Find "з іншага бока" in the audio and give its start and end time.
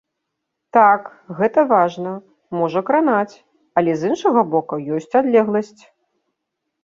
3.99-4.75